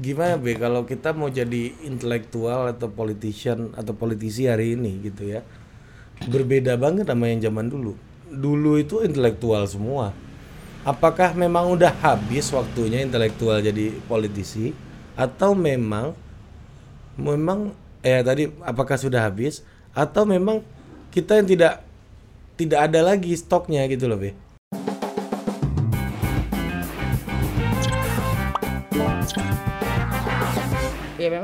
[0.00, 5.44] gimana be kalau kita mau jadi intelektual atau politician atau politisi hari ini gitu ya
[6.28, 7.96] berbeda banget sama yang zaman dulu.
[8.28, 10.12] Dulu itu intelektual semua.
[10.84, 14.72] Apakah memang udah habis waktunya intelektual jadi politisi?
[15.16, 16.16] Atau memang
[17.20, 19.60] memang eh tadi apakah sudah habis?
[19.92, 20.64] Atau memang
[21.12, 21.74] kita yang tidak
[22.56, 24.36] tidak ada lagi stoknya gitu loh be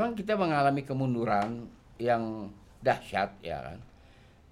[0.07, 1.67] memang kita mengalami kemunduran
[1.99, 2.47] yang
[2.79, 3.79] dahsyat ya kan.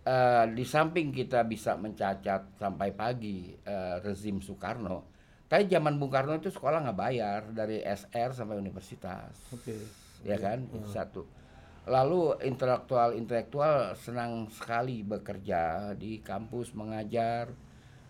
[0.03, 5.07] Eh, di samping kita bisa mencacat sampai pagi eh, rezim Soekarno,
[5.47, 9.79] tapi zaman Bung Karno itu sekolah nggak bayar dari SR sampai universitas, oke.
[10.27, 10.67] Ya kan?
[10.67, 11.23] Itu satu.
[11.87, 17.47] Lalu intelektual intelektual senang sekali bekerja di kampus mengajar,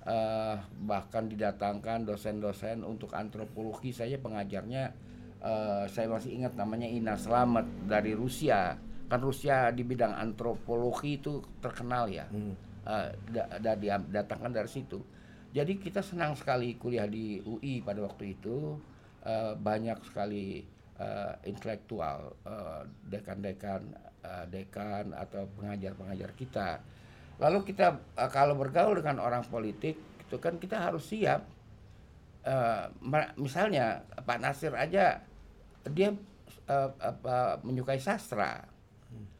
[0.01, 3.93] eh, bahkan didatangkan dosen-dosen untuk antropologi.
[3.93, 5.05] Saja pengajarnya
[5.45, 8.73] eh, saya masih ingat namanya Ina Slamet dari Rusia.
[9.05, 12.25] Kan Rusia di bidang antropologi itu terkenal ya.
[12.85, 14.97] Eh, da- da- dia- datangkan dari situ.
[15.53, 18.75] Jadi kita senang sekali kuliah di UI pada waktu itu.
[19.21, 22.31] Eh, banyak sekali eh, intelektual
[23.03, 23.83] dekan-dekan
[24.23, 26.69] eh, dekan atau pengajar-pengajar kita.
[27.37, 31.45] Lalu kita eh, kalau bergaul dengan orang politik itu kan kita harus siap.
[33.01, 35.17] Ma- misalnya Pak Nasir aja
[35.91, 36.13] dia
[36.69, 38.65] eh, apa, menyukai sastra.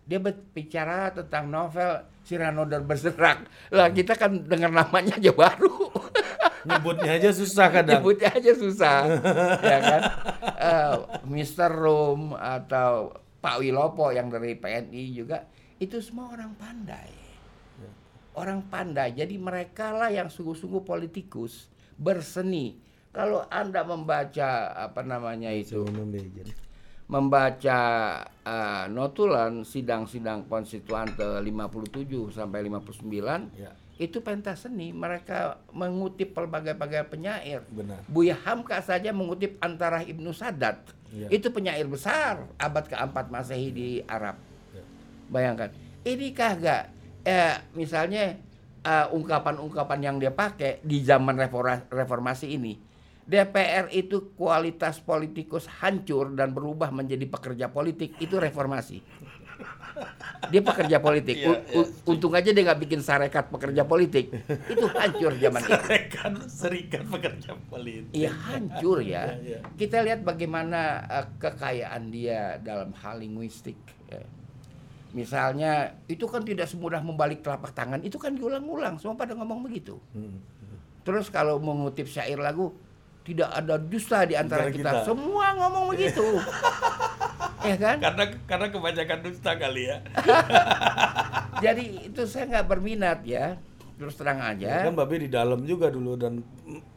[0.06, 3.50] Dia berbicara tentang novel Cyrano dan Bergerak.
[3.74, 5.90] Lah kita kan dengar namanya aja baru.
[6.66, 8.98] nyebutnya aja susah kadang Nyebutnya aja susah.
[9.72, 10.02] ya kan?
[10.58, 10.94] Eh,
[11.30, 11.72] Mr.
[11.74, 15.46] Room atau Pak Wilopo yang dari PNI juga
[15.78, 17.12] itu semua orang pandai.
[18.36, 19.16] Orang pandai.
[19.16, 22.82] Jadi mereka lah yang sungguh-sungguh politikus, berseni.
[23.16, 25.88] Kalau Anda membaca apa namanya itu
[27.06, 27.80] membaca
[28.44, 33.72] uh, notulen sidang-sidang konstituante 57 sampai 59 Ya.
[33.96, 38.04] itu pentas seni mereka mengutip pelbagai-bagai penyair Benar.
[38.10, 40.82] Buya Hamka saja mengutip antara Ibnu Sadat
[41.14, 41.32] Ya.
[41.32, 44.36] itu penyair besar abad keempat masehi di Arab
[44.74, 44.84] Ya.
[45.30, 45.70] bayangkan
[46.04, 46.90] ini kagak
[47.24, 48.36] eh, misalnya
[48.82, 52.95] eh, ungkapan-ungkapan yang dia pakai di zaman reforma- reformasi ini
[53.26, 59.02] DPR itu kualitas politikus hancur dan berubah menjadi pekerja politik itu reformasi.
[60.52, 61.42] Dia pekerja politik.
[61.42, 64.30] U- u- untung aja dia nggak bikin sarekat pekerja politik.
[64.70, 65.74] Itu hancur zaman itu.
[65.74, 68.12] Serikat serikat pekerja politik.
[68.14, 69.40] Iya hancur ya.
[69.40, 69.60] Iya, iya.
[69.74, 73.80] Kita lihat bagaimana eh, kekayaan dia dalam hal linguistik.
[74.06, 74.22] ya.
[75.16, 78.04] Misalnya itu kan tidak semudah membalik telapak tangan.
[78.04, 79.00] Itu kan diulang-ulang.
[79.00, 79.98] Semua pada ngomong begitu.
[80.12, 80.44] Hmm.
[81.08, 82.76] Terus kalau mengutip syair lagu
[83.26, 85.02] tidak ada dusta di antara kita.
[85.02, 85.10] kita.
[85.10, 86.22] Semua ngomong begitu.
[87.70, 87.98] ya kan?
[87.98, 89.98] Karena karena kebanyakan dusta kali ya.
[91.66, 93.58] Jadi itu saya nggak berminat ya.
[93.96, 94.86] Terus terang aja.
[94.86, 96.44] Kan Babe di dalam juga dulu dan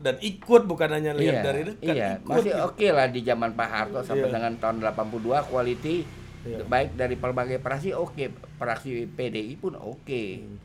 [0.02, 1.94] dan ikut bukan hanya lihat Iya, dari dekat.
[1.94, 2.10] iya.
[2.18, 2.66] ikut masih gitu.
[2.68, 4.34] oke lah di zaman Pak Harto sampai Iya.
[4.34, 5.96] dengan tahun 82 quality
[6.42, 6.66] Iya.
[6.66, 10.22] baik dari berbagai praksi oke, praksi PDI pun oke.
[10.42, 10.58] Hmm.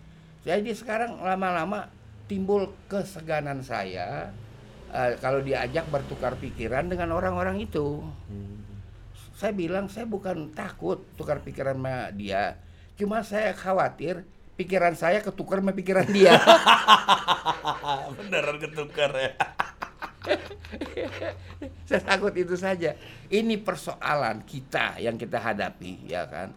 [0.44, 1.88] Jadi sekarang lama-lama
[2.26, 4.34] timbul keseganan saya
[4.94, 8.06] eh, kalau diajak bertukar pikiran dengan orang-orang itu.
[8.30, 8.62] Hmm.
[9.34, 12.56] Saya bilang saya bukan takut tukar pikiran sama dia,
[12.96, 16.38] cuma saya khawatir pikiran saya ketukar sama pikiran dia.
[18.22, 19.34] Beneran ketukar ya.
[21.90, 22.96] saya takut itu saja.
[23.28, 26.54] Ini persoalan kita yang kita hadapi, ya kan.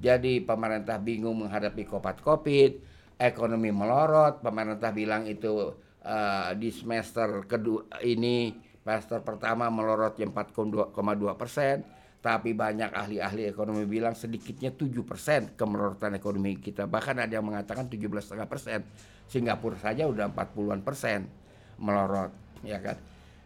[0.00, 2.72] Jadi pemerintah bingung menghadapi covid,
[3.20, 4.42] ekonomi melorot.
[4.42, 5.72] Pemerintah bilang itu
[6.04, 8.52] eh, di semester kedua ini,
[8.84, 10.92] semester pertama melorot 4,2
[11.34, 11.82] persen.
[12.24, 16.88] Tapi banyak ahli-ahli ekonomi bilang sedikitnya 7 persen kemelorotan ekonomi kita.
[16.88, 18.80] Bahkan ada yang mengatakan 17,5 persen.
[19.28, 21.28] Singapura saja udah 40-an persen
[21.76, 22.32] melorot,
[22.64, 22.96] ya kan.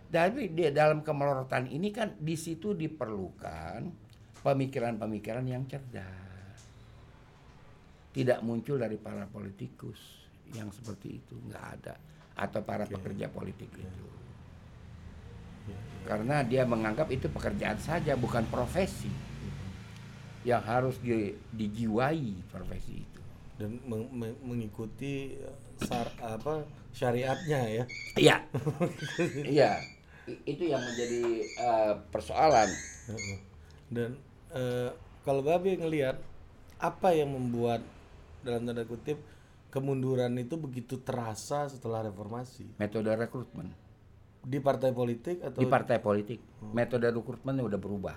[0.08, 4.08] Tapi di dalam kemelorotan ini kan di situ diperlukan
[4.40, 6.60] pemikiran-pemikiran yang cerdas.
[8.14, 10.24] Tidak muncul dari para politikus
[10.56, 11.94] yang seperti itu, nggak ada.
[12.38, 14.04] Atau para pekerja politik itu.
[16.06, 19.10] Karena dia menganggap itu pekerjaan saja, bukan profesi.
[20.46, 23.20] Yang harus di- dijiwai profesi itu.
[23.58, 26.62] Dan meng- meng- mengikuti eh, sar, apa
[26.94, 27.84] syariatnya ya.
[28.16, 28.36] Iya.
[29.58, 29.72] Iya.
[30.46, 32.70] Itu yang menjadi eh, persoalan.
[33.90, 34.16] Dan
[34.54, 34.88] eh,
[35.26, 36.16] kalau Babe ngelihat
[36.78, 37.82] apa yang membuat
[38.40, 39.18] dalam tanda kutip
[39.68, 43.68] kemunduran itu begitu terasa setelah reformasi Metode rekrutmen.
[44.40, 46.40] Di partai politik atau di partai politik.
[46.72, 48.16] Metode rekrutmennya udah berubah.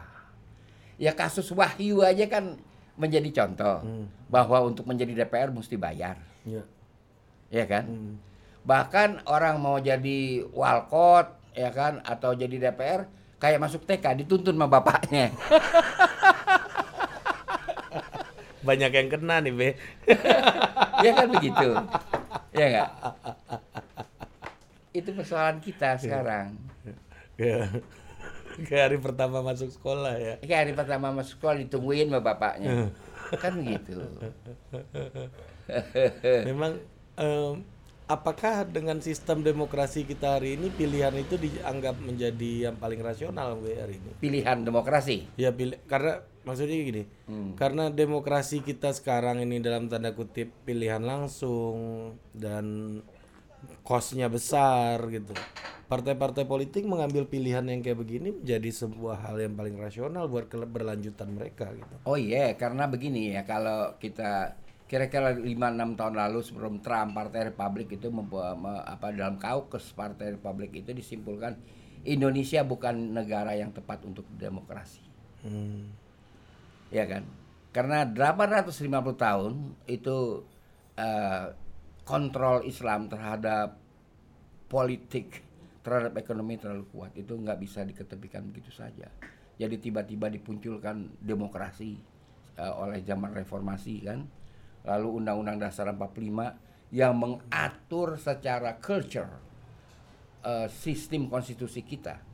[0.96, 2.56] Ya kasus Wahyu aja kan
[2.96, 3.82] menjadi contoh
[4.30, 6.62] bahwa untuk menjadi DPR mesti bayar, Ya.
[7.50, 7.90] ya kan?
[7.90, 8.16] Hmm.
[8.62, 13.10] Bahkan orang mau jadi walkot, ya kan, atau jadi DPR
[13.42, 15.34] kayak masuk TK dituntun sama bapaknya.
[18.68, 19.70] Banyak yang kena nih, Be.
[21.06, 21.70] ya kan begitu,
[22.54, 22.90] ya nggak?
[24.92, 26.56] Itu persoalan kita sekarang.
[27.40, 27.70] Ya.
[28.68, 30.36] Kayak hari pertama masuk sekolah ya.
[30.44, 32.92] Kayak hari pertama masuk sekolah ditungguin sama bapaknya.
[33.40, 33.96] kan gitu.
[36.52, 36.84] Memang
[37.16, 37.64] em,
[38.12, 43.80] apakah dengan sistem demokrasi kita hari ini pilihan itu dianggap menjadi yang paling rasional Be,
[43.80, 44.12] hari ini?
[44.20, 45.32] Pilihan demokrasi.
[45.40, 47.04] Ya pilih karena maksudnya gini.
[47.30, 47.54] Hmm.
[47.58, 53.00] Karena demokrasi kita sekarang ini dalam tanda kutip pilihan langsung dan
[53.86, 55.34] kosnya besar gitu.
[55.92, 61.36] Partai-partai politik mengambil pilihan yang kayak begini menjadi sebuah hal yang paling rasional buat keberlanjutan
[61.36, 61.96] mereka gitu.
[62.08, 64.56] Oh iya, karena begini ya, kalau kita
[64.88, 68.56] kira-kira 5-6 tahun lalu sebelum Trump, Partai Republik itu membuat
[68.88, 71.60] apa dalam kaukus Partai Republik itu disimpulkan
[72.08, 75.04] Indonesia bukan negara yang tepat untuk demokrasi.
[75.44, 75.92] Hmm.
[76.92, 77.24] Ya kan?
[77.72, 79.54] Karena 850 tahun
[79.88, 80.44] itu
[81.00, 81.46] eh,
[82.04, 83.80] kontrol Islam terhadap
[84.68, 85.40] politik,
[85.80, 89.08] terhadap ekonomi terlalu kuat itu nggak bisa diketepikan begitu saja.
[89.56, 91.96] Jadi tiba-tiba dipunculkan demokrasi
[92.60, 94.28] eh, oleh zaman reformasi kan,
[94.84, 99.32] lalu Undang-Undang Dasar 45 yang mengatur secara culture
[100.44, 102.31] eh, sistem konstitusi kita.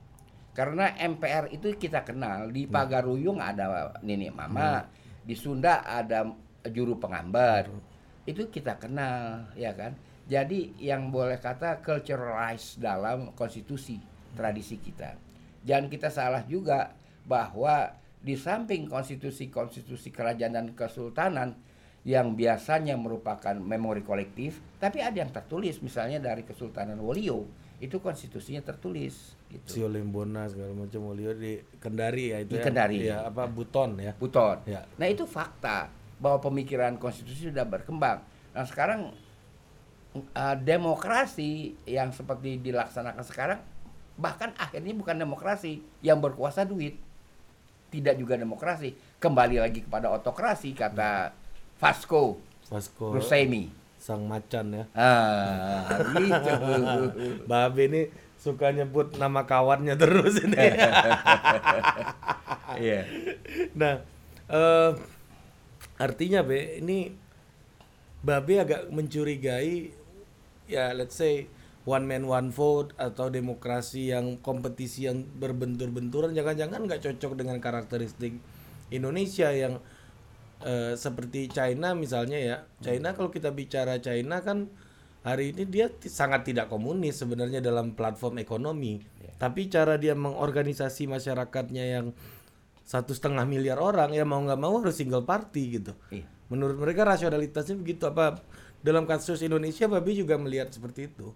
[0.57, 4.89] Karena MPR itu kita kenal di Pagaruyung ada nenek mama,
[5.21, 6.25] di Sunda ada
[6.65, 7.69] juru pengambar.
[8.25, 9.93] Itu kita kenal, ya kan?
[10.25, 14.01] Jadi yang boleh kata culturalize dalam konstitusi
[14.33, 15.13] tradisi kita.
[15.61, 16.89] Jangan kita salah juga
[17.29, 21.53] bahwa di samping konstitusi-konstitusi kerajaan dan kesultanan
[22.01, 28.61] yang biasanya merupakan memori kolektif, tapi ada yang tertulis misalnya dari Kesultanan Wolio itu konstitusinya
[28.65, 29.85] tertulis gitu.
[29.85, 32.63] Sio Lembona segala macam Wolio di Kendari ya itu Di ya.
[32.65, 32.95] Kendari.
[33.05, 34.17] Ya, apa Buton ya.
[34.17, 34.65] Buton.
[34.65, 34.81] Ya.
[34.97, 38.25] Nah itu fakta bahwa pemikiran konstitusi sudah berkembang.
[38.57, 39.13] Nah sekarang
[40.17, 43.59] uh, demokrasi yang seperti dilaksanakan sekarang
[44.17, 46.97] bahkan akhirnya bukan demokrasi yang berkuasa duit
[47.93, 51.31] tidak juga demokrasi kembali lagi kepada otokrasi kata
[51.77, 54.85] Vasco Vasco Rusemi sang macan ya.
[54.93, 56.53] ah gitu
[57.49, 58.01] Babe ini
[58.37, 60.55] suka nyebut nama kawannya terus ini.
[62.77, 63.01] iya
[63.73, 64.05] nah,
[64.47, 64.91] eh,
[65.97, 67.11] artinya be ini
[68.21, 69.93] Babe agak mencurigai
[70.69, 71.49] ya let's say
[71.87, 78.35] one man one vote atau demokrasi yang kompetisi yang berbentur-benturan jangan-jangan nggak cocok dengan karakteristik
[78.91, 79.79] Indonesia yang
[80.63, 82.57] eh, seperti China misalnya ya.
[82.81, 84.71] China kalau kita bicara China kan
[85.27, 89.03] hari ini dia sangat tidak komunis sebenarnya dalam platform ekonomi.
[89.37, 92.05] Tapi cara dia mengorganisasi masyarakatnya yang
[92.87, 95.93] satu setengah miliar orang ya mau nggak mau harus single party gitu.
[96.09, 96.25] Iya.
[96.47, 98.07] menurut mereka rasionalitasnya begitu.
[98.07, 98.39] Apa
[98.79, 101.35] dalam kasus Indonesia Babi juga melihat seperti itu?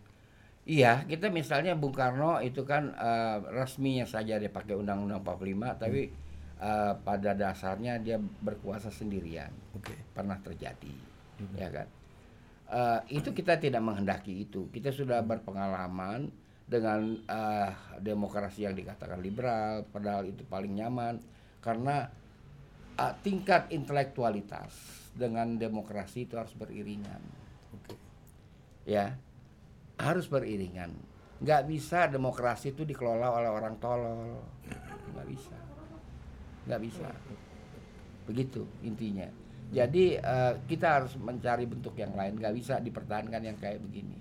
[0.63, 6.13] Iya, kita misalnya Bung Karno itu kan eh, resminya saja dia pakai Undang-Undang 45, tapi
[6.61, 9.50] eh, pada dasarnya dia berkuasa sendirian.
[9.74, 10.13] oke.
[10.13, 10.93] Pernah terjadi,
[11.57, 11.88] ya kan?
[12.71, 14.69] Eh, itu kita tidak menghendaki itu.
[14.71, 16.31] Kita sudah berpengalaman
[16.63, 21.19] dengan eh, demokrasi yang dikatakan liberal, padahal itu paling nyaman.
[21.59, 22.07] Karena
[22.95, 24.71] eh, tingkat intelektualitas
[25.12, 27.19] dengan demokrasi itu harus beriringan.
[27.75, 27.97] Oke.
[28.88, 29.17] Ya
[30.00, 30.95] harus beriringan.
[31.41, 34.39] Nggak bisa demokrasi itu dikelola oleh orang tolol.
[35.12, 35.70] Nggak bisa
[36.65, 37.08] nggak bisa.
[38.30, 39.27] Begitu intinya.
[39.72, 42.36] Jadi eh, kita harus mencari bentuk yang lain.
[42.38, 44.20] Nggak bisa dipertahankan yang kayak begini.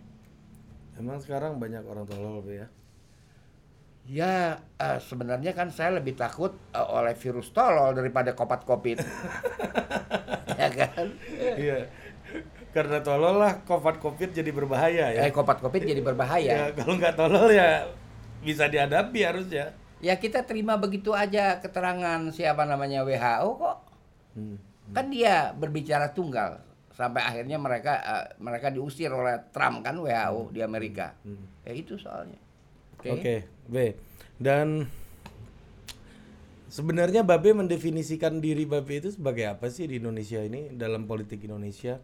[0.95, 2.67] Emang sekarang banyak orang tolol ya?
[4.07, 8.99] Ya eh, sebenarnya kan saya lebih takut eh, oleh virus tolol daripada kopat kopit.
[10.61, 11.09] Ya kan?
[11.41, 11.89] Iya.
[12.77, 15.25] Karena tolol lah covid covid jadi berbahaya ya.
[15.25, 16.53] Eh kopat kopit jadi berbahaya.
[16.53, 17.89] Ya kalau nggak tolol ya
[18.45, 23.77] bisa dihadapi harusnya ya kita terima begitu aja keterangan siapa namanya WHO kok
[24.31, 24.57] Hmm.
[24.91, 30.63] kan dia berbicara tunggal sampai akhirnya mereka eh, mereka diusir oleh Trump kan WHO di
[30.63, 31.19] Amerika
[31.63, 32.39] ya itu soalnya
[32.95, 33.77] oke Oke, B.
[34.39, 34.87] Dan
[36.67, 41.99] sebenarnya Babe mendefinisikan diri Babe itu sebagai apa sih di Indonesia ini dalam politik Indonesia?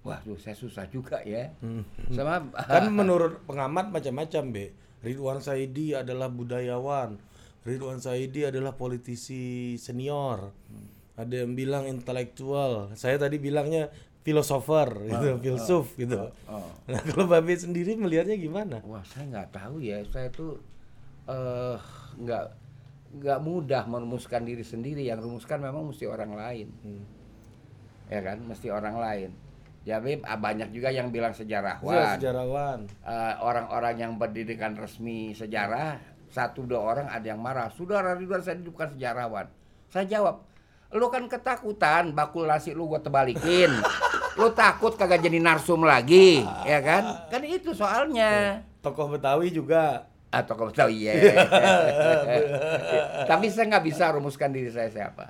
[0.00, 1.84] waduh saya susah juga ya Hmm.
[2.10, 4.56] sama Kan menurut pengamat macam-macam, B.
[5.00, 7.16] Ridwan Saidi adalah budayawan.
[7.64, 10.52] Ridwan Saidi adalah politisi senior.
[11.16, 12.92] Ada yang bilang intelektual.
[12.96, 16.28] Saya tadi bilangnya filosofer, gitu, filsuf gitu.
[16.48, 16.68] oh.
[16.88, 18.80] Nah, kalau Babe sendiri melihatnya gimana?
[18.84, 20.04] Wah, saya nggak tahu ya.
[20.08, 20.60] Saya tuh
[21.28, 21.76] eh
[22.20, 22.44] nggak
[23.20, 25.04] nggak mudah merumuskan diri sendiri.
[25.08, 27.04] Yang rumuskan memang mesti orang lain, Hmm.
[28.12, 28.40] ya kan?
[28.44, 29.30] Mesti orang lain.
[29.80, 32.16] Jadi ah, banyak juga yang bilang Ya, sejarawan.
[32.20, 32.78] sejarawan.
[33.00, 35.96] Eh, orang-orang yang berdidikan resmi sejarah
[36.28, 37.72] satu dua orang ada yang marah.
[37.72, 39.48] Saudara Ridwan saya bukan sejarawan.
[39.88, 40.46] Saya jawab,
[40.92, 43.72] lu kan ketakutan bakul nasi lu gua tebalikin.
[44.38, 47.26] lu takut kagak jadi narsum lagi, ya kan?
[47.28, 48.62] Kan itu soalnya.
[48.80, 50.06] Tokoh Betawi juga.
[50.30, 51.10] atau kalau tahu iya
[53.34, 55.26] tapi saya nggak bisa rumuskan diri saya siapa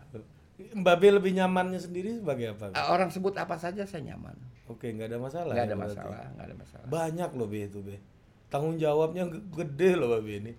[0.76, 2.70] Babe lebih nyamannya sendiri sebagai apa?
[2.70, 4.36] Eh, orang sebut apa saja saya nyaman
[4.66, 5.52] Oke, nggak ada masalah.
[5.52, 5.96] nggak ya ada berarti.
[5.98, 7.96] masalah nggak ada masalah Banyak loh Be itu Be.
[8.46, 10.52] Tanggung jawabnya ge- gede loh Babe ini.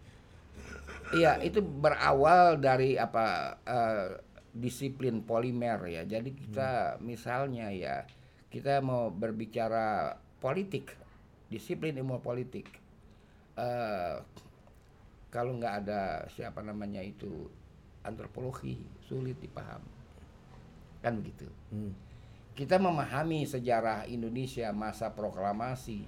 [1.12, 3.26] iya itu berawal dari apa
[3.62, 4.16] eh,
[4.52, 8.04] disiplin polimer ya jadi kita misalnya ya
[8.48, 10.92] kita mau berbicara politik
[11.48, 12.68] disiplin ilmu politik
[13.56, 14.16] eh
[15.28, 17.48] kalau nggak ada siapa namanya itu
[18.06, 19.82] antropologi sulit dipaham.
[21.02, 21.50] Kan begitu?
[21.74, 21.94] Hmm.
[22.52, 26.04] kita memahami sejarah Indonesia masa proklamasi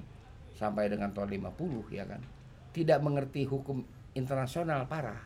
[0.54, 2.22] sampai dengan tahun 50 ya kan?
[2.76, 3.82] Tidak mengerti hukum
[4.14, 5.24] internasional parah.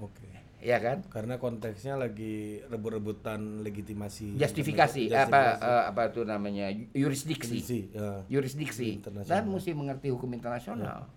[0.00, 0.26] Oke.
[0.60, 1.00] ya kan?
[1.08, 4.36] Karena konteksnya lagi rebut-rebutan legitimasi.
[4.36, 6.68] justifikasi apa eh, apa itu namanya?
[6.92, 7.92] Yurisdiksi.
[7.92, 8.24] Ya.
[8.28, 9.00] yurisdiksi.
[9.00, 9.28] Internasional.
[9.28, 11.08] dan mesti mengerti hukum internasional.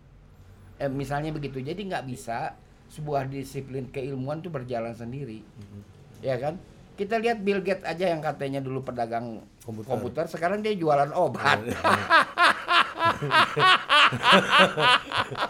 [0.79, 1.59] Eh, misalnya begitu.
[1.59, 2.55] Jadi nggak bisa
[2.93, 5.41] sebuah disiplin keilmuan itu berjalan sendiri.
[5.41, 5.81] Mhm.
[6.21, 6.55] ya kan?
[6.93, 9.89] Kita lihat Bill Gates aja yang katanya dulu pedagang Komputer.
[9.89, 11.57] komputer, sekarang dia jualan obat.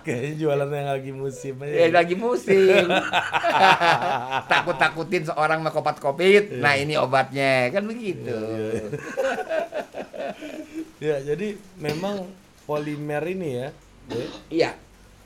[0.08, 1.76] Kayaknya jualan yang lagi musim aja.
[1.76, 1.88] ya.
[1.92, 2.88] lagi musim.
[4.52, 6.44] Takut takutin seorang sama kopat covid.
[6.48, 6.62] Iya.
[6.64, 7.70] nah ini obatnya.
[7.76, 8.32] Kan begitu.
[11.04, 12.32] Ya, jadi memang
[12.64, 13.68] polimer ini ya,
[14.48, 14.72] iya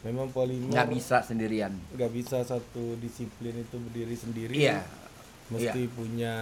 [0.07, 4.55] memang polimer nggak bisa sendirian nggak bisa satu disiplin itu berdiri sendiri.
[4.55, 4.79] iya
[5.47, 6.35] Mesti punya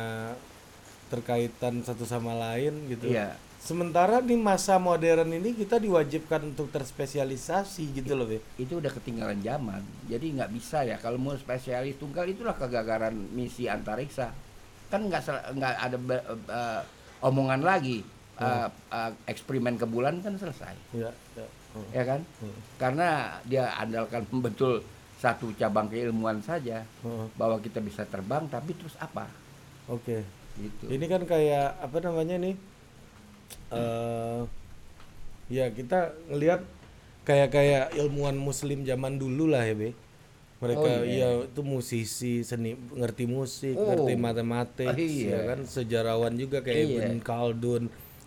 [1.07, 3.05] terkaitan satu sama lain gitu.
[3.07, 3.37] Iya.
[3.55, 8.37] Sementara di masa modern ini kita diwajibkan untuk terspesialisasi gitu loh, Be.
[8.57, 13.65] itu udah ketinggalan zaman jadi nggak bisa ya kalau mau spesialis tunggal itulah kegagalan misi
[13.65, 14.29] antariksa
[14.85, 15.21] kan nggak
[15.53, 16.81] nggak ada be- eh,
[17.21, 18.05] omongan lagi
[18.35, 21.47] Eh, eh, eksperimen ke bulan kan selesai Ya, ya.
[21.75, 21.91] Hmm.
[21.91, 22.55] ya kan Hmm.
[22.77, 23.07] karena
[23.43, 24.79] dia andalkan betul
[25.15, 27.27] satu cabang keilmuan saja Hmm.
[27.35, 29.27] bahwa kita bisa terbang tapi terus apa
[29.85, 30.23] Oke.
[30.55, 32.55] gitu Ini kan kayak apa namanya nih?
[33.69, 34.41] eh
[35.47, 36.61] ya kita ngelihat
[37.21, 39.89] kayak kayak ilmuwan muslim zaman dulu lah ya, Be.
[40.55, 41.27] Mereka Oh, iya.
[41.35, 43.85] ya itu musisi, seni ngerti musik, Oh.
[43.85, 45.29] ngerti matematik, Ah, iya.
[45.35, 46.87] ya kan sejarawan juga kayak Iya.
[47.03, 47.83] Ibn Khaldun,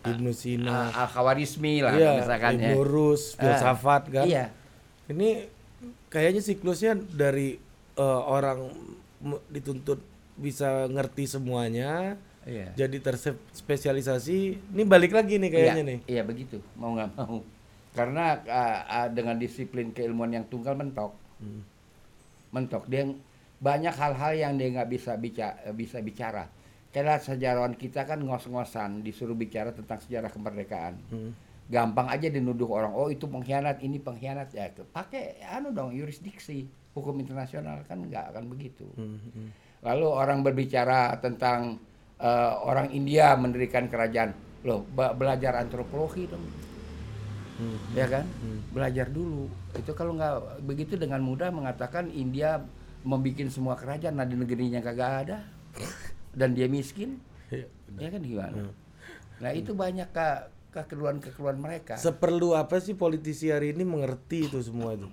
[0.06, 4.24] Ibnu Sina, al khawarizmi lah iya, misalkan ya Ibnu Rus, filsafat kan.
[4.26, 4.52] iya
[5.08, 5.48] Ini
[6.06, 7.56] kayaknya siklusnya dari
[7.96, 8.68] eh, orang
[9.50, 9.98] dituntut
[10.38, 12.14] bisa ngerti semuanya,
[12.46, 14.38] iya jadi terspesialisasi.
[14.70, 15.98] Ini balik lagi nih kayaknya iya, nih.
[16.06, 17.42] Iya begitu, mau nggak mau.
[17.96, 21.62] Karena ah, ah, dengan disiplin keilmuan yang tunggal mentok, Hmm.
[22.50, 23.06] mentok dia
[23.58, 26.46] banyak hal-hal yang dia nggak bisa bicara, bisa bicara.
[26.98, 30.98] Karena sejarawan kita kan ngos-ngosan disuruh bicara tentang sejarah kemerdekaan.
[31.14, 31.30] Hmm.
[31.70, 34.66] Gampang aja dinuduh orang, oh itu pengkhianat, ini pengkhianat ya.
[34.90, 36.66] Pakai anu dong yurisdiksi
[36.98, 38.82] hukum internasional kan nggak akan begitu.
[38.98, 39.48] Hmm, hmm.
[39.86, 41.78] Lalu orang berbicara tentang
[42.18, 44.34] eh, orang India mendirikan kerajaan.
[44.66, 46.42] Loh, be- belajar antropologi dong.
[47.62, 47.78] Hmm.
[47.94, 48.26] Ya kan?
[48.74, 49.46] Belajar dulu.
[49.78, 52.58] Itu kalau nggak begitu dengan mudah mengatakan India
[53.06, 55.46] membuat semua kerajaan, nah di negerinya kagak ada.
[56.38, 57.18] Dan dia miskin.
[57.50, 57.66] Iya,
[57.98, 58.54] Ya kan gimana?
[58.62, 58.74] Hmm.
[59.42, 60.28] Nah, itu banyak ke
[60.70, 61.98] kekeluhan-kekeluhan mereka.
[61.98, 65.08] Seperlu apa sih politisi hari ini mengerti itu semua itu?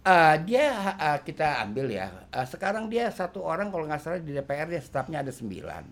[0.00, 2.08] Ah, dia ah, kita ambil ya.
[2.30, 5.84] Ah, sekarang dia satu orang kalau nggak salah di DPR dia stafnya ada sembilan.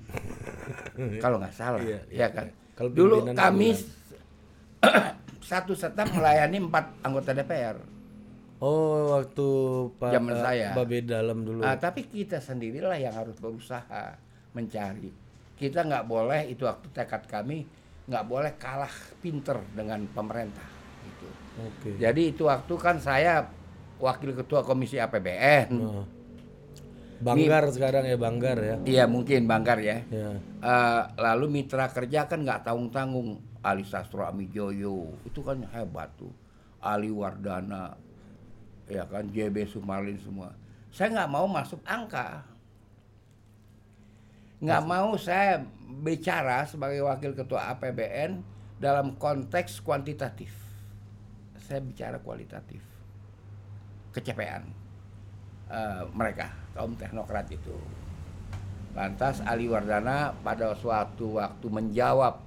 [1.24, 2.28] kalau nggak salah, Iya, ya iya.
[2.30, 2.46] kan.
[2.78, 3.74] Kalau Dulu kami
[5.50, 7.76] satu staf melayani empat anggota DPR.
[8.58, 9.46] Oh, waktu
[10.02, 10.68] Pak Zaman saya.
[10.74, 11.62] Babe dalam dulu.
[11.62, 14.18] Ah, tapi kita sendirilah yang harus berusaha
[14.58, 15.14] mencari.
[15.54, 17.62] Kita nggak boleh itu waktu tekad kami
[18.10, 18.90] nggak boleh kalah
[19.22, 20.66] pinter dengan pemerintah.
[21.06, 21.28] Gitu.
[21.62, 21.90] Oke.
[22.02, 23.46] Jadi itu waktu kan saya
[24.02, 25.70] wakil ketua komisi APBN.
[25.78, 26.06] Oh.
[27.18, 28.76] Banggar sekarang ya Banggar ya.
[28.86, 30.06] Iya mungkin Banggar ya.
[30.06, 30.38] Ya.
[30.38, 33.30] Eh, lalu mitra kerja kan nggak tanggung tanggung.
[33.58, 36.30] Ali Sastro Amijoyo itu kan hebat tuh.
[36.78, 37.98] Ali Wardana,
[38.86, 40.54] ya kan JB Sumarlin semua.
[40.94, 42.46] Saya nggak mau masuk angka.
[44.58, 45.62] Nggak mau saya
[46.02, 48.42] bicara sebagai wakil ketua APBN
[48.82, 50.50] dalam konteks kuantitatif.
[51.62, 52.82] Saya bicara kualitatif.
[54.10, 54.66] Kecepean
[55.70, 57.76] eh, mereka kaum teknokrat itu.
[58.98, 62.42] Lantas Ali Wardana pada suatu waktu menjawab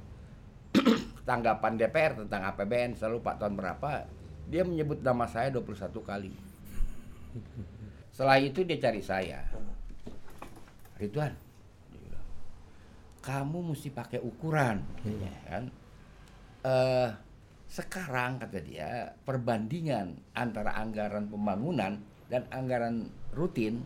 [1.29, 4.03] tanggapan DPR tentang APBN selalu Pak tahun berapa
[4.51, 6.33] dia menyebut nama saya 21 kali.
[8.11, 9.39] Setelah itu dia cari saya.
[10.99, 11.31] Ridwan,
[13.21, 15.63] kamu mesti pakai ukuran, katanya, kan?
[16.65, 17.09] Eh,
[17.71, 23.85] sekarang kata dia perbandingan antara anggaran pembangunan dan anggaran rutin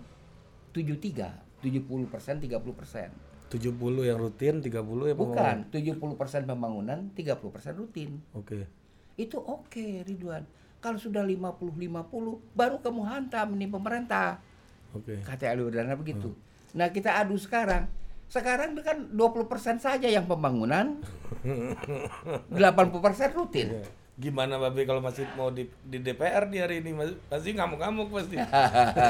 [0.72, 3.10] 73, 70 persen, 30 persen.
[3.52, 8.20] 70 yang rutin, 30 yang Bukan, 70 persen pembangunan, 30 persen rutin.
[8.34, 8.66] Oke.
[9.16, 10.44] Itu oke Ridwan.
[10.84, 14.42] Kalau sudah 50-50 baru kamu hantam nih pemerintah.
[14.92, 15.24] Oke.
[15.24, 16.36] Kata Ali Wardana begitu.
[16.76, 17.88] Nah kita adu sekarang.
[18.30, 21.00] Sekarang kan 20% saja yang pembangunan.
[22.52, 23.68] 80% rutin.
[23.80, 23.86] Ya.
[24.16, 28.40] Gimana Babe kalau masih mau di, di DPR di hari ini masih, masih ngamuk-ngamuk pasti.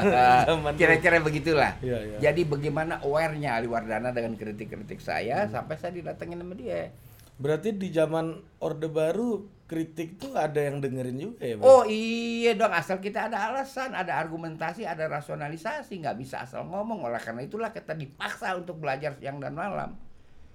[0.81, 1.77] Kira-kira begitulah.
[1.77, 2.17] Iya, iya.
[2.17, 6.89] Jadi bagaimana aware-nya Ali Wardana dengan kritik-kritik saya sampai saya didatengin sama dia.
[7.35, 11.65] Berarti di zaman Orde Baru kritik tuh ada yang dengerin juga ya, Bang?
[11.65, 17.01] Oh iya dong asal kita ada alasan, ada argumentasi, ada rasionalisasi, nggak bisa asal ngomong.
[17.01, 19.97] Oleh karena itulah kita dipaksa untuk belajar siang dan malam.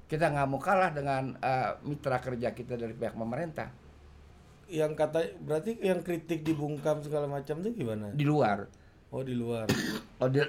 [0.06, 3.70] Kita nggak mau kalah dengan eh, mitra kerja kita dari pihak pemerintah
[4.70, 8.14] Yang kata berarti yang kritik dibungkam segala macam tuh gimana?
[8.14, 8.70] di luar.
[9.10, 9.66] Oh di luar.
[10.22, 10.38] Oh, di,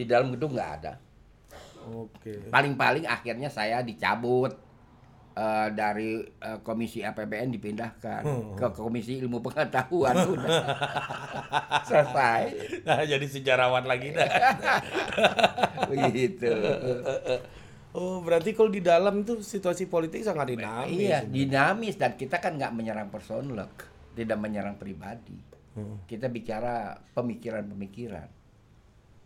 [0.00, 0.96] di dalam gedung nggak ada.
[1.90, 2.50] Oke.
[2.50, 4.54] Paling-paling akhirnya saya dicabut
[5.34, 8.22] eh, dari eh, komisi APBN dipindahkan
[8.54, 10.50] ke komisi ilmu pengetahuan udah
[11.88, 12.42] selesai
[12.86, 14.30] Nah, jadi sejarawan lagi dah.
[15.90, 16.50] begitu.
[17.90, 20.94] Oh, berarti kalau di dalam tuh situasi politik sangat dinamis.
[20.94, 23.66] Iya, dinamis dan kita kan nggak menyerang personal,
[24.14, 25.34] tidak menyerang pribadi.
[25.74, 26.02] Hmm.
[26.06, 28.39] Kita bicara pemikiran-pemikiran.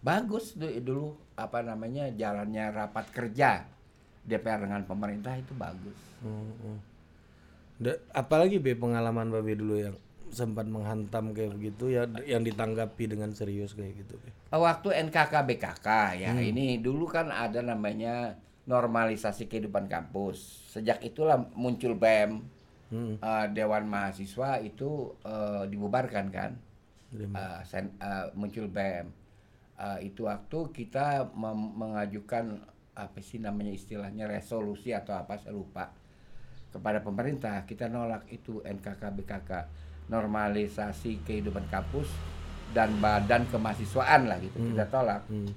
[0.04, 3.64] Bagus du- dulu apa namanya jalannya rapat kerja
[4.20, 5.96] DPR dengan pemerintah itu bagus.
[6.20, 6.78] Hmm, hmm.
[7.76, 9.96] Da- apalagi be pengalaman Babe dulu yang
[10.28, 14.14] sempat menghantam kayak begitu ya yang ditanggapi dengan serius kayak gitu.
[14.50, 15.88] Waktu NKK BKK
[16.18, 20.68] ya ini dulu kan ada namanya normalisasi kehidupan kampus.
[20.68, 22.44] Sejak itulah muncul BEM
[22.84, 23.16] Hmm.
[23.16, 26.52] eh, Dewan Mahasiswa itu eh, dibubarkan kan.
[27.32, 29.23] Eh, sen- eh, muncul BEM.
[29.74, 31.34] Eh, itu waktu kita
[31.74, 32.62] mengajukan
[32.94, 35.90] apa sih namanya istilahnya resolusi atau apa saya lupa.
[36.70, 39.50] Kepada pemerintah kita nolak itu NKK BKK
[40.06, 42.06] normalisasi kehidupan kampus
[42.70, 45.22] dan badan kemahasiswaan lah gitu kita tolak.
[45.30, 45.50] Hmm.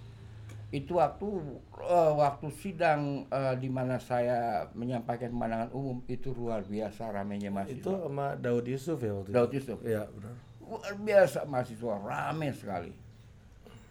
[0.67, 1.23] itu waktu
[1.79, 7.55] eh, waktu sidang eh, di mana saya menyampaikan pandangan umum itu luar biasa ramenya Itu
[7.55, 9.57] mahasiswa sama Daud Yusuf ya waktu Daud itu.
[9.63, 9.77] Yusuf.
[9.87, 10.33] Iya, benar.
[10.59, 12.91] luar biasa mahasiswa rame sekali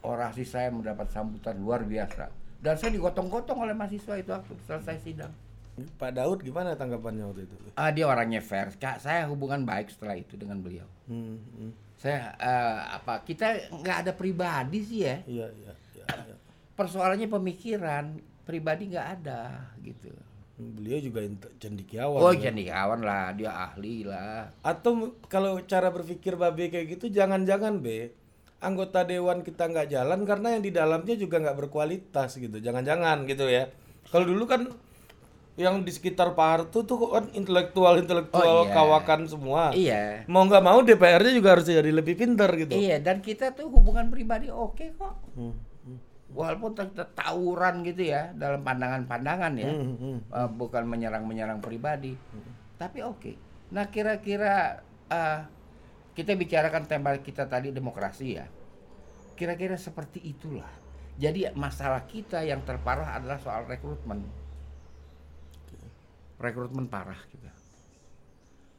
[0.06, 5.32] orasi saya mendapat sambutan luar biasa dan saya digotong-gotong oleh mahasiswa itu waktu selesai sidang
[5.76, 7.52] Pak Daud gimana tanggapannya waktu itu?
[7.76, 11.70] Ah dia orangnya fair kak saya hubungan baik setelah itu dengan beliau Hmm, hmm.
[11.94, 16.04] saya eh, apa kita nggak ada pribadi sih ya Iya, iya, iya.
[16.24, 16.36] iya.
[16.72, 18.04] persoalannya pemikiran
[18.42, 20.08] pribadi nggak ada gitu
[20.56, 21.20] Beliau juga
[21.60, 22.16] cendekiawan.
[22.16, 22.48] oh ya.
[22.48, 28.16] kawan lah dia ahli lah Atau kalau cara berpikir Babe kayak gitu jangan-jangan be
[28.58, 32.56] anggota dewan kita nggak jalan karena yang di dalamnya juga nggak berkualitas gitu.
[32.56, 33.68] Jangan-jangan gitu ya.
[34.06, 34.70] Kalau dulu kan
[35.56, 38.72] yang di sekitar Pak Harto tuh kan intelektual-intelektual Oh, iya.
[38.72, 39.72] kawakan semua.
[39.72, 42.72] iya Mau nggak mau DPR-nya juga harus jadi lebih pintar gitu.
[42.72, 45.98] iya dan kita tuh hubungan pribadi oke kok Hmm, hmm,
[46.30, 50.18] walaupun tetap tawuran gitu ya dalam pandangan-pandangan ya hmm, hmm.
[50.28, 52.12] Eh, bukan menyerang-menyerang pribadi
[52.74, 53.32] tapi oke
[53.68, 55.40] nah kira-kira eh,
[56.16, 58.48] kita bicarakan tema kita tadi demokrasi ya.
[59.36, 60.72] Kira-kira seperti itulah.
[61.20, 64.24] Jadi masalah kita yang terparah adalah soal rekrutmen.
[66.40, 67.52] Rekrutmen parah juga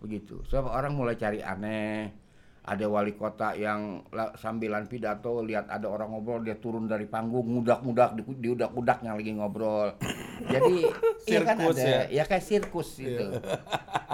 [0.01, 0.45] begitu.
[0.45, 2.25] So orang mulai cari aneh.
[2.67, 7.47] Ada wali kota yang la- sambilan pidato lihat ada orang ngobrol dia turun dari panggung
[7.47, 9.95] mudak-mudak di, di udak-udaknya lagi ngobrol.
[10.43, 10.83] Jadi
[11.31, 11.79] iya kan ada.
[11.79, 12.01] ya?
[12.11, 13.39] ya kayak sirkus itu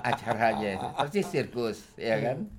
[0.04, 2.38] acaranya persis sirkus ya kan?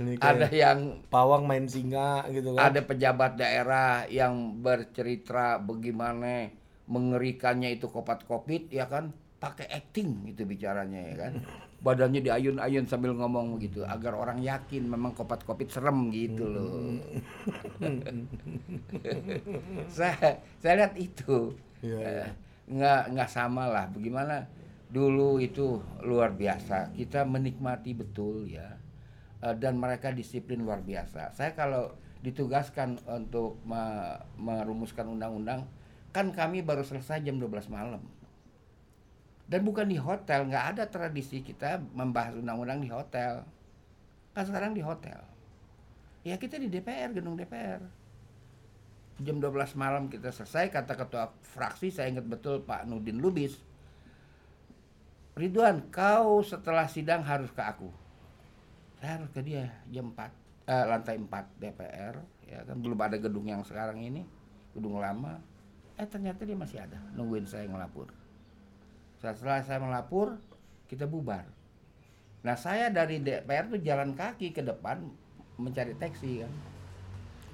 [0.00, 2.72] Ini kayak ada yang pawang main singa gitu kan.
[2.72, 6.48] ada pejabat daerah yang bercerita bagaimana
[6.88, 9.12] mengerikannya itu kopat kopit ya kan?
[9.40, 11.32] Pakai acting itu bicaranya ya kan?
[11.84, 16.96] Badannya diayun-ayun sambil ngomong gitu agar orang yakin memang kopat-kopit serem gitu loh.
[19.96, 21.52] saya saya lihat itu.
[21.80, 22.24] Iya, iya.
[22.24, 22.28] Eh,
[22.72, 23.84] nggak nggak sama lah.
[23.92, 24.44] Bagaimana
[24.90, 26.90] dulu itu luar biasa.
[26.94, 28.76] Kita menikmati betul ya.
[29.40, 31.32] Eh, dan mereka disiplin luar biasa.
[31.32, 35.64] Saya kalau ditugaskan untuk me- merumuskan undang-undang
[36.12, 38.02] kan kami baru selesai jam 12 malam.
[39.50, 43.46] Dan bukan di hotel nggak ada tradisi kita membahas undang-undang di hotel.
[44.36, 45.18] Kan sekarang di hotel.
[46.22, 47.80] Ya kita di DPR gedung DPR
[49.20, 53.60] jam 12 malam kita selesai kata ketua fraksi saya ingat betul Pak Nudin Lubis
[55.40, 57.88] Ridwan kau setelah sidang harus ke aku.
[59.00, 60.20] Saya harus ke dia jam 4
[60.68, 62.76] eh, lantai 4 DPR ya kan?
[62.76, 64.28] Belum ada gedung yang sekarang ini
[64.76, 65.40] gedung lama.
[65.96, 68.12] Eh ternyata dia masih ada nungguin saya ngelapor.
[69.16, 70.36] Setelah saya melapor
[70.92, 71.48] kita bubar.
[72.44, 75.08] Nah saya dari DPR tuh jalan kaki ke depan
[75.56, 76.52] mencari taksi kan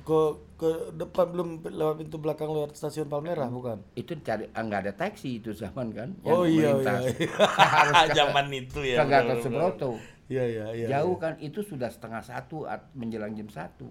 [0.07, 0.21] Ke
[0.55, 3.83] ke depan belum lewat pintu belakang lewat stasiun Palmerah bukan?
[3.93, 6.95] itu cari ah, nggak ada taksi itu zaman kan Oh iya iya.
[7.75, 8.07] Harus iya.
[8.07, 8.97] ke- Zaman itu ya.
[8.97, 9.43] ke Gatot benar-benar.
[9.43, 9.91] Subroto
[10.27, 10.87] Iya iya iya.
[10.89, 13.91] jauh kan itu sudah setengah satu at- menjelang jam satu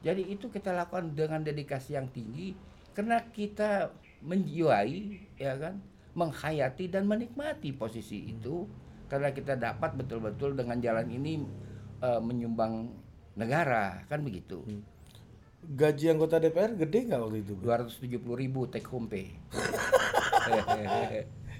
[0.00, 2.52] jadi itu kita lakukan dengan dedikasi yang tinggi
[2.92, 4.98] karena kita menjiwai
[5.34, 5.78] ya kan
[6.12, 8.66] menghayati dan menikmati posisi itu
[9.06, 11.42] karena kita dapat betul-betul dengan jalan ini
[12.00, 12.90] eh, menyumbang
[13.34, 14.62] negara kan begitu
[15.64, 17.52] Gaji anggota DPR gede nggak waktu itu?
[17.56, 17.88] Bro?
[17.88, 19.32] 270 ribu take home pay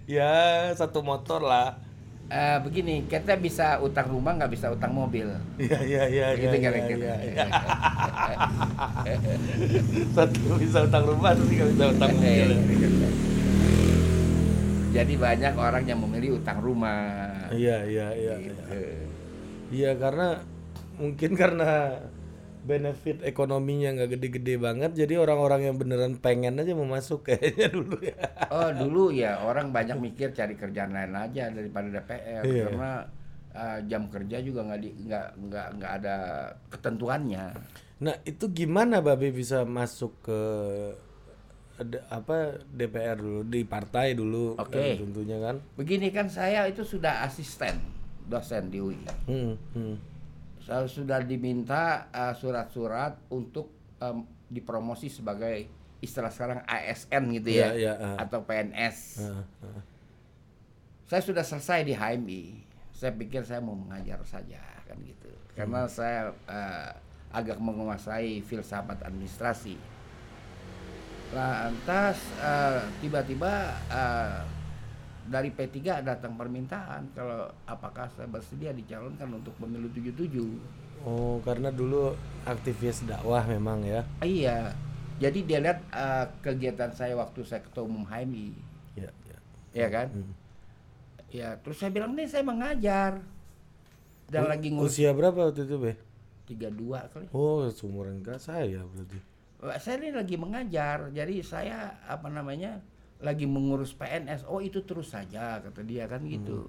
[0.05, 1.81] Ya satu motor lah.
[2.29, 5.29] Eh, begini kita bisa utang rumah nggak bisa utang mobil
[5.61, 6.27] Iya iya iya.
[6.33, 7.47] gitu iya, kira-kira iya, iya.
[10.17, 12.49] Satu bisa utang rumah, satu nggak bisa utang mobil.
[14.97, 17.29] Jadi banyak orang yang memilih utang rumah.
[17.53, 18.35] Iya iya iya.
[18.41, 18.53] iya.
[18.53, 18.63] Gitu.
[19.75, 20.41] Iya karena
[20.97, 21.71] mungkin karena
[22.65, 28.01] benefit ekonominya nggak gede-gede banget, jadi orang-orang yang beneran pengen aja mau masuk kayaknya dulu
[28.01, 28.17] ya.
[28.49, 32.65] Oh dulu ya orang banyak mikir cari kerjaan lain aja daripada DPR Iya.
[32.67, 32.91] karena
[33.53, 36.17] uh, jam kerja juga nggak nggak nggak nggak ada
[36.69, 37.45] ketentuannya.
[38.01, 40.41] Nah itu gimana Babe bisa masuk ke
[41.75, 44.79] ada- apa DPR dulu di partai dulu Oke.
[44.79, 45.59] eh, tentunya kan.
[45.75, 47.77] Begini kan saya itu sudah asisten
[48.25, 48.97] dosen di UI.
[49.27, 49.95] Hmm, hmm.
[50.65, 53.69] Saya sudah diminta uh, surat-surat untuk
[54.01, 55.69] um, dipromosi sebagai
[56.05, 58.17] istilah sekarang ASN gitu ya, Iya, iya, ah.
[58.21, 59.25] atau PNS.
[59.25, 59.83] Ah, ah.
[61.09, 62.43] saya sudah selesai di HMI.
[62.93, 65.33] Saya pikir saya mau mengajar saja kan gitu.
[65.57, 66.91] Karena saya eh,
[67.33, 69.81] agak menguasai filsafat administrasi.
[71.33, 74.41] Lantas eh, tiba-tiba eh,
[75.25, 81.05] dari P3 datang permintaan kalau apakah saya bersedia dicalonkan untuk pemilu 77.
[81.05, 84.05] Oh karena dulu aktivis dakwah memang ya.
[84.21, 84.73] Iya.
[85.15, 88.51] Jadi dia lihat eh, kegiatan saya waktu saya ketua umum HMI,
[88.95, 89.39] Ya, ya.
[89.73, 90.09] ya kan?
[90.11, 90.33] Hmm.
[91.29, 93.19] Ya, terus saya bilang nih saya mengajar
[94.27, 95.93] dan U- lagi ngurus Usia berapa waktu itu Be?
[96.45, 96.77] 32
[97.11, 97.27] kali.
[97.31, 99.19] Oh seumuran enggak saya berarti.
[99.81, 102.85] Saya ini lagi mengajar, jadi saya apa namanya
[103.19, 104.47] lagi mengurus PNS.
[104.47, 106.67] Oh itu terus saja kata dia kan gitu.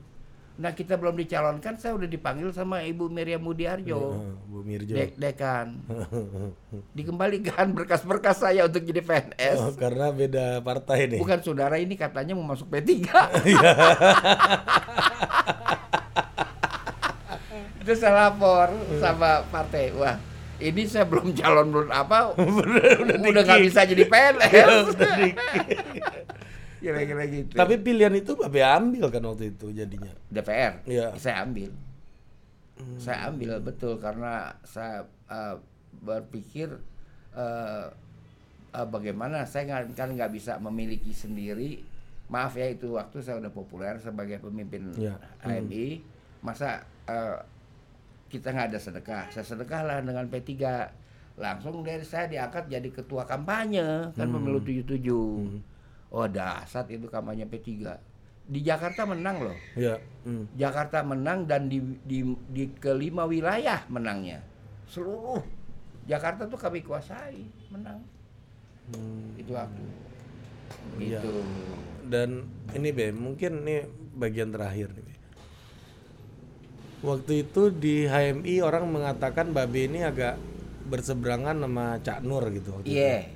[0.56, 4.96] Nah kita belum dicalonkan, saya udah dipanggil sama Ibu Miriam Mudiarjo, Ah, Bu Mirjo.
[4.96, 5.84] dek dekan.
[6.96, 9.58] Dikembalikan berkas-berkas saya untuk jadi PNS.
[9.60, 11.20] Oh, karena beda partai nih.
[11.20, 12.88] Bukan saudara ini katanya mau masuk P3.
[17.84, 19.92] Itu saya lapor sama partai.
[19.92, 20.18] Wah,
[20.58, 22.32] ini saya belum calon belum apa,
[23.04, 24.96] udah nggak bisa jadi PNS.
[26.86, 27.54] Kira-kira gitu.
[27.58, 30.14] Tapi pilihan itu Babe ambil kan waktu itu jadinya.
[30.30, 31.18] DPR, Iya.
[31.18, 31.74] saya ambil.
[33.00, 35.56] Saya ambil betul karena saya eh,
[35.98, 36.70] berpikir
[37.34, 37.86] eh,
[38.72, 41.82] eh, bagaimana saya kan nggak bisa memiliki sendiri.
[42.26, 45.18] Maaf ya itu waktu saya udah populer sebagai pemimpin Iya.
[45.42, 46.04] HMI.
[46.42, 47.38] Masa eh,
[48.30, 49.24] kita nggak ada sedekah?
[49.32, 50.54] Saya sedekah lah dengan P3.
[51.36, 55.75] Langsung dari saya diangkat jadi ketua kampanye kan pemilu 77.
[56.16, 57.92] Oh dahsyat itu kampanye P3.
[58.48, 59.58] Di Jakarta menang loh.
[59.76, 60.00] Ya.
[60.24, 60.48] Hmm.
[60.56, 62.24] Jakarta menang dan di, di,
[62.56, 64.40] di kelima wilayah menangnya.
[64.88, 65.44] Seluruh
[66.08, 68.00] Jakarta tuh kami kuasai, menang.
[68.96, 69.36] Hmm.
[69.36, 69.84] Itu aku.
[71.04, 71.44] Gitu.
[72.08, 73.84] Dan ini Be, mungkin ini
[74.16, 75.04] bagian terakhir nih.
[75.04, 75.16] Be.
[77.04, 80.40] Waktu itu di HMI orang mengatakan Babe ini agak
[80.88, 82.72] berseberangan sama Cak Nur gitu.
[82.88, 83.28] Iya.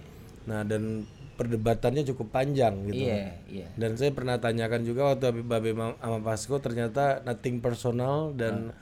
[0.48, 1.04] Nah dan
[1.40, 3.08] perdebatannya cukup panjang gitu.
[3.08, 3.68] Iya, iya.
[3.80, 8.76] Dan saya pernah tanyakan juga waktu Habib Babe ma- sama Pasko ternyata nothing personal dan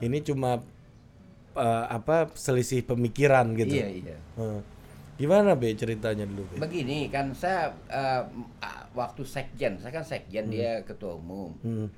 [0.00, 0.64] ini cuma
[1.52, 3.76] uh, apa selisih pemikiran gitu.
[3.76, 4.16] Iya, iya.
[4.40, 4.64] Uh,
[5.18, 6.62] Gimana be ceritanya dulu be?
[6.62, 8.22] Begini kan saya ah,
[8.94, 11.58] waktu sekjen, saya kan sekjen dia ketua umum.
[11.58, 11.90] Hmm.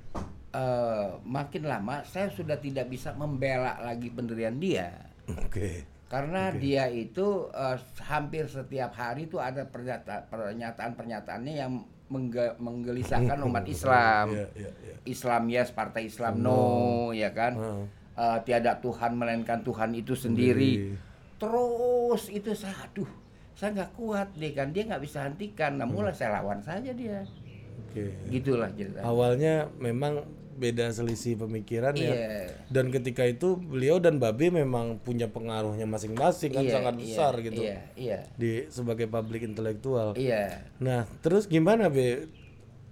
[0.51, 5.87] Eh, makin lama saya sudah tidak bisa membela lagi pendirian dia Oke.
[6.11, 13.63] Karena dia itu eh, hampir setiap hari itu ada pernyataan pernyataan-pernyataannya yang mengge- menggelisahkan umat
[13.63, 14.35] Islam.
[14.35, 14.95] Iya, iya, iya.
[15.07, 17.55] Islam yes, partai Islam no, ya kan.
[17.55, 17.85] Heeh.
[18.11, 20.99] Eh, tiada Tuhan melainkan Tuhan itu sendiri.
[21.39, 23.07] Terus itu aduh,
[23.55, 25.79] saya nggak kuat deh kan dia nggak bisa hentikan.
[25.79, 27.23] Nah mulai saya lawan saja dia.
[27.87, 28.11] Oke.
[28.27, 29.07] Gitulah ceritanya.
[29.07, 30.27] Awalnya memang
[30.61, 32.13] beda selisih pemikiran ya.
[32.13, 32.53] Iya.
[32.69, 37.33] Dan ketika itu beliau dan Babe memang punya pengaruhnya masing-masing kan Iya, sangat iya, besar
[37.41, 37.61] gitu.
[37.65, 38.19] Iya, iya.
[38.37, 40.13] Di sebagai publik intelektual.
[40.13, 40.61] Iya.
[40.77, 42.29] Nah, terus gimana Be?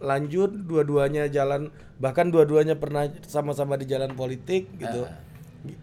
[0.02, 5.06] Lanjut dua-duanya jalan bahkan dua-duanya pernah sama-sama di jalan politik gitu.
[5.06, 5.22] Ah.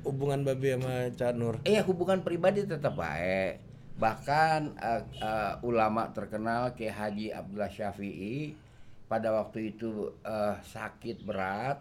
[0.03, 1.63] Hubungan Babe sama Cak Nur.
[1.63, 3.63] Iya hubungan pribadi tetap baik.
[4.01, 8.66] Bahkan eh, eh, ulama terkenal kayak Haji Abdullah Syafi'i
[9.07, 11.79] pada waktu itu eh, sakit berat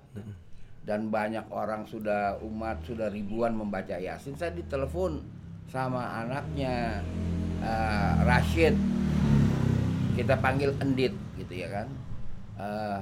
[0.86, 4.38] dan banyak orang sudah umat sudah ribuan membaca Yasin.
[4.38, 5.26] Saya ditelepon
[5.66, 7.02] sama anaknya
[7.60, 8.78] eh, Rashid.
[10.16, 11.88] Kita panggil Endit gitu ya kan.
[12.56, 13.02] Eh,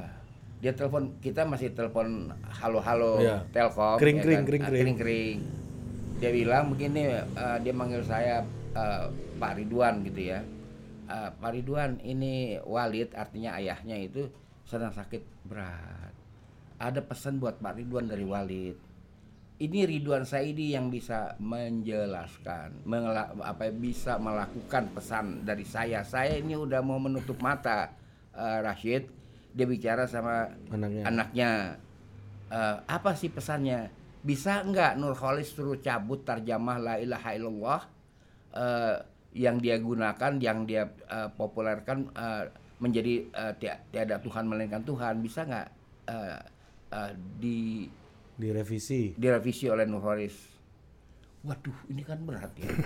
[0.63, 3.43] dia telepon kita masih telepon halo-halo Iya.
[3.51, 4.45] Telkom Kring, ya kring, kan?
[4.47, 4.83] kring, Ah, kring.
[4.87, 5.39] kring kering.
[6.23, 9.03] Dia bilang begini, eh, dia manggil saya eh,
[9.35, 10.39] Pak Ridwan gitu ya.
[11.03, 14.27] Eh, Pak Ridwan ini Walid artinya ayahnya itu
[14.63, 16.13] sedang sakit berat.
[16.79, 18.77] Ada pesan buat Pak Ridwan dari Walid.
[19.59, 26.01] Ini Ridwan Saidi yang bisa menjelaskan, mengela- apa bisa melakukan pesan dari saya.
[26.03, 27.91] Saya ini udah mau menutup mata
[28.33, 29.05] eh, Rashid.
[29.53, 31.03] Dia bicara sama Anaknya.
[31.05, 31.51] anaknya
[32.53, 33.89] Eh, apa sih pesannya
[34.21, 37.81] bisa nggak Nurholis suruh cabut tarjamah la ilaha illallah
[38.53, 38.95] eh,
[39.33, 42.43] yang dia gunakan yang dia eh, populerkan eh,
[42.77, 43.13] menjadi
[43.55, 45.67] tia- tiada Tuhan melainkan Tuhan bisa nggak
[46.07, 46.39] eh,
[46.91, 47.87] eh, di
[48.33, 49.13] Direvisi.
[49.13, 50.33] direvisi oleh Nurholis
[51.43, 52.65] waduh ini kan berat ya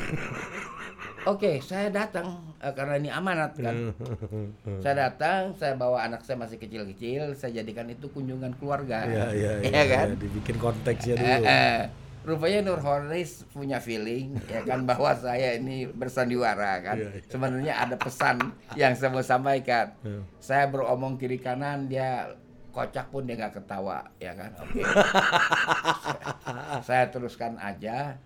[1.28, 3.76] Oke, saya datang eh, karena ini amanat kan.
[4.84, 9.04] saya datang, saya bawa anak saya masih kecil-kecil, saya jadikan itu kunjungan keluarga.
[9.04, 10.06] Iya, iya, Iya iya, kan?
[10.08, 11.44] iya, dibikin konteksnya dulu.
[11.44, 11.80] eh,
[12.28, 17.00] rupanya Nurholis punya feeling ya kan bahwa saya ini bersandiwara kan.
[17.00, 17.22] Iya, iya.
[17.32, 19.96] Sebenarnya ada pesan yang saya mau sampaikan.
[20.04, 20.20] Iya.
[20.44, 22.36] Saya beromong kiri kanan dia
[22.76, 24.52] kocak pun dia nggak ketawa ya kan.
[24.60, 24.84] Oke.
[24.84, 28.20] saya, saya teruskan aja.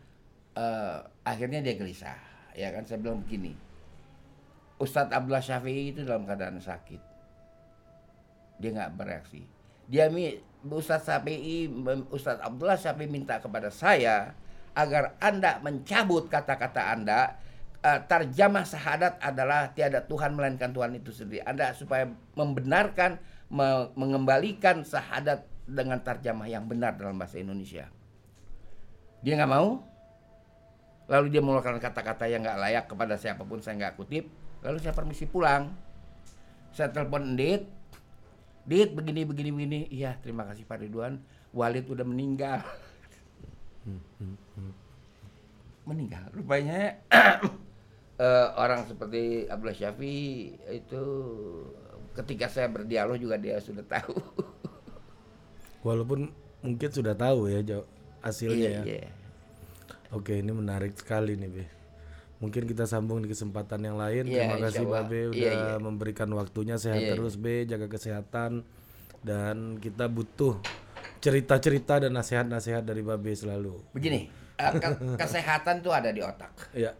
[0.52, 2.18] eh, akhirnya dia gelisah
[2.58, 2.84] ya kan.
[2.84, 3.54] Saya bilang begini.
[4.82, 7.12] Ustadz Abdullah Syafi'i itu dalam keadaan sakit
[8.62, 9.42] dia nggak bereaksi.
[9.90, 11.69] Dia mi Ustadz Syafi'i,
[12.13, 14.38] Ustadz Abdullah Syafi'i minta kepada saya
[14.78, 17.41] agar anda mencabut kata-kata anda.
[17.82, 21.41] Eh, tarjamah syahadat adalah tiada Tuhan melainkan Tuhan itu sendiri.
[21.41, 22.06] Anda supaya
[22.38, 23.17] membenarkan,
[23.50, 27.89] me- mengembalikan syahadat dengan tarjamah yang benar dalam bahasa Indonesia.
[29.26, 29.82] Dia nggak mau.
[31.10, 34.30] Lalu dia mengeluarkan kata-kata yang nggak layak kepada siapa pun saya nggak kutip.
[34.62, 35.74] Lalu saya permisi pulang.
[36.69, 37.65] Saya telepon Dit,
[38.65, 39.80] Dit begini begini begini.
[39.89, 41.21] Iya, terima kasih Pak Ridwan.
[41.52, 42.62] Walid udah meninggal.
[45.82, 46.30] meninggal.
[46.32, 47.02] Rupanya
[48.21, 51.04] eh, orang seperti Abdullah Syafi'i itu
[52.13, 54.15] ketika saya berdialog juga dia sudah tahu.
[55.88, 56.30] Walaupun
[56.62, 57.82] mungkin sudah tahu ya
[58.21, 58.84] hasilnya ya.
[58.86, 59.10] iya.
[60.12, 61.81] Oke, ini menarik sekali nih, Be.
[62.42, 64.26] Mungkin kita sambung di kesempatan yang lain.
[64.26, 64.86] Iya, Terima kasih.
[64.90, 65.76] Babe, udah Iya, iya.
[65.78, 66.76] memberikan waktunya.
[66.82, 67.70] Sehat Iya, terus, Be.
[67.70, 68.66] Jaga kesehatan.
[69.22, 70.58] Dan kita butuh
[71.22, 73.78] cerita-cerita dan nasihat-nasihat dari Babe selalu.
[73.94, 74.26] Begini,
[74.58, 76.74] eh, ke- kesehatan tuh ada di otak.
[76.74, 76.98] Ya,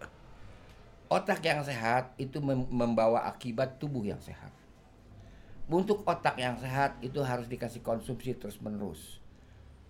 [1.12, 4.48] Otak yang sehat itu mem- membawa akibat tubuh yang sehat.
[5.68, 9.20] Untuk otak yang sehat itu harus dikasih konsumsi terus-menerus.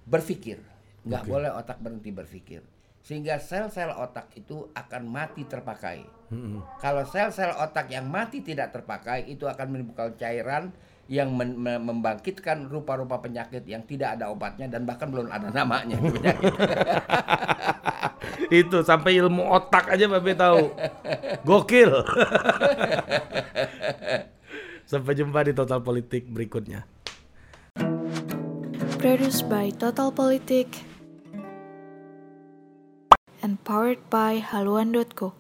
[0.02, 0.58] Berpikir,
[1.06, 2.66] nggak boleh otak berhenti berpikir.
[3.02, 6.06] Sehingga sel-sel otak itu akan mati terpakai.
[6.80, 10.72] Kalau sel-sel otak yang mati tidak terpakai itu akan menimbulkan cairan
[11.12, 16.00] yang men- me- membangkitkan rupa-rupa penyakit yang tidak ada obatnya dan bahkan belum ada namanya
[16.00, 16.54] penyakit.
[18.64, 20.72] itu sampai ilmu otak aja Babe tahu.
[21.44, 21.92] Gokil.
[24.92, 26.84] Sampai jumpa di Total Politik berikutnya.
[29.00, 30.68] Produced by Total Politik
[33.42, 35.34] and powered by haluan.co.